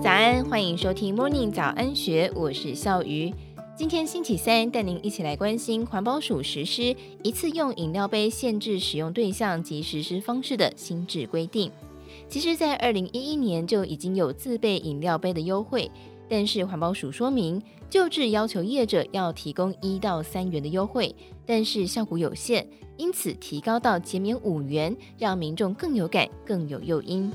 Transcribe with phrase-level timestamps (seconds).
[0.00, 3.32] 早安，欢迎收听 Morning 早安学，我是笑鱼。
[3.74, 11.72] 今天星期三，带您一起来关心环保署实施一次用饮料杯限制使用对象及实施方式的新制规定。
[12.28, 15.90] 其实，在二零一一年就已经有自备饮料杯的优惠，
[16.28, 21.14] 但是环保署说明，旧制要求业者要提供一到三元的优惠，
[21.46, 22.66] 但是效果有限，
[22.98, 27.32] 因此提高到减免五元，让民众更有感，更有诱因。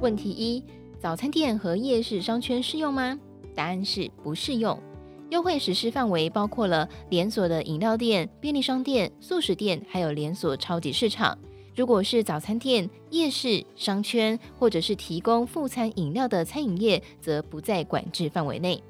[0.00, 0.62] 问题一：
[1.00, 3.18] 早餐店和夜市商圈适用吗？
[3.52, 4.78] 答案是不适用。
[5.30, 11.36] 优惠实施范围包括了连锁的饮料店、便利商店、速食店，还有连锁超级市场。
[11.74, 18.80] 如果是早餐店、夜市、商圈，或者是提供副餐饮料的餐饮业，则不在管制范围内。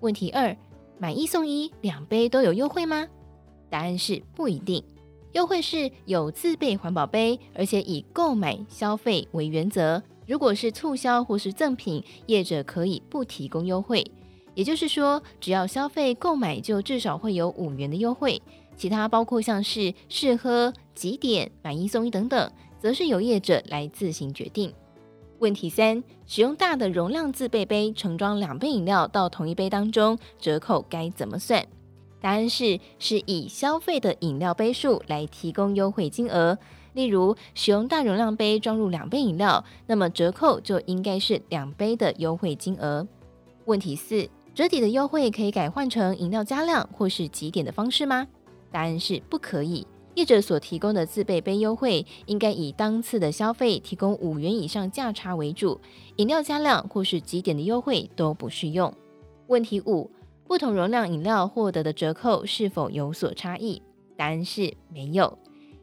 [0.00, 0.56] 问题二：
[0.98, 3.06] 买一送一，两杯都有优惠吗？
[3.70, 4.82] 答案是不一定。
[5.32, 10.02] 优惠是有自备环保杯，而且以购买消费为原则。
[10.26, 14.04] 如果是促销或是赠品，业者可以不提供优惠。
[14.54, 18.40] 也就是说，只要消费购买，就至少会有五元的优惠。
[18.76, 24.72] 其他包括像是试喝、几点、买一送一等等，则是由业者来自行决定。
[25.38, 31.64] 问题三：使用大的容量自备杯盛装两杯饮料到同一杯当中，折扣该怎么算？
[32.20, 36.58] 答案是是以消费的饮料杯数来提供优惠金额。
[36.96, 43.06] 例如，使用大容量杯装入两杯饮料，那么折扣就应该是两杯的优惠金额。
[43.66, 48.26] 问题四：折抵的优惠可以改换成饮料加量或是几点的方式吗？
[48.72, 49.86] 答案是不可以。
[50.14, 55.78] 业者所提供的自备杯优惠，应该以当次的消费提供五元以上价差为主，
[56.16, 58.90] 饮料加量或是几点的优惠都不适用。
[59.48, 60.10] 问题五：
[60.46, 63.82] 不同容量饮料获得的折扣是否有所差异？
[64.16, 65.38] 答案是没有。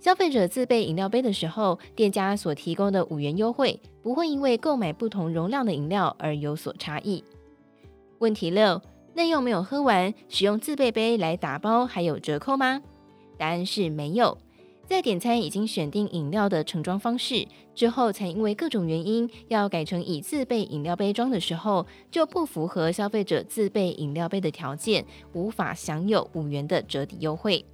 [0.00, 7.22] 消费者自备饮料杯的时候，店家所提供的五元优惠不会因为购买不同容量的饮料而有所差异。
[8.18, 8.80] 问题六：
[9.14, 12.80] 内用没有喝完，使用自备杯来打包还有折扣吗？
[13.36, 14.38] 答案是没有。
[14.86, 25.04] 在点餐已经选定饮料的盛装方式之后，才因为各种原因要改成以自备饮料杯装的时候，就不符合消费者自备饮料杯的条件，
[25.34, 27.64] 无法享有五元的折抵优惠。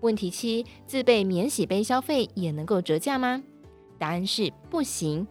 [0.00, 3.42] 问题七：自备免洗杯消费也能够折价吗？
[3.98, 5.26] 答案是不行。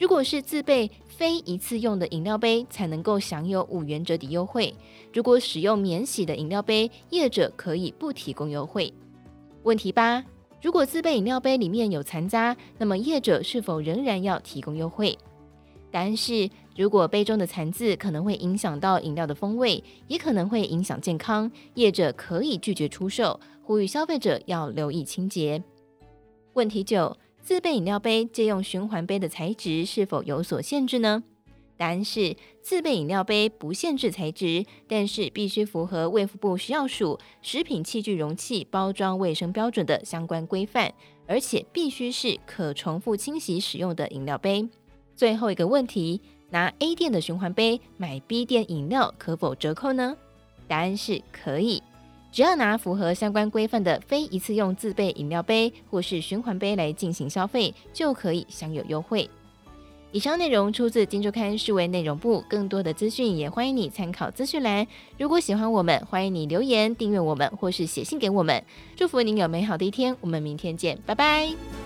[0.00, 4.74] 如果是自备非一次用的饮料杯，才能够享有五元折抵优惠。
[5.12, 8.92] 如果使用免洗的饮料杯，业者可以不提供优惠。
[9.62, 10.24] 问题八：
[10.60, 15.16] 如果自备饮料杯里面有残渣，那么业者是否仍然要提供优惠？
[15.92, 23.38] 答案是，如果杯中的残渍可能会影响到饮料的风味，也可能会影响健康，业者可以拒绝出售。
[23.70, 25.62] 呼吁消费者要留意清洁。
[26.54, 31.22] 问题九：自备饮料杯借用循环杯的材质是否有所限制呢？
[31.76, 40.92] 答案是：自备饮料杯不限制材质，但是必须符合卫福部食药署食品器具容器包装卫生标准的相关规范，
[41.28, 44.68] 而且必须是可重复清洗使用的饮料杯。
[45.14, 46.20] 最后一个问题：
[46.50, 50.16] 拿 A 店的循环杯买 B 店饮料可否折扣呢？
[50.66, 51.80] 答案是可以。
[52.32, 59.28] 只要拿符合相关规范的非一次用自备饮料杯或是循环杯来进行消费，就可以享有优惠。
[60.12, 64.84] 以上内容出自《金周刊》数位内容部，更多的资讯也欢迎你参考资讯栏。
[65.16, 68.64] 如果喜欢我们，欢迎你留言订阅我们或是写信给我们。
[68.96, 71.79] 祝福您有美好的一天，我们明天见，拜拜。